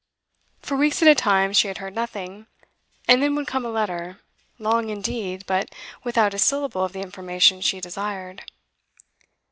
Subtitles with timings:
[0.63, 2.47] For weeks at a time she heard nothing,
[3.07, 4.19] and then would come a letter,
[4.57, 8.43] long indeed, but without a syllable of the information she desired.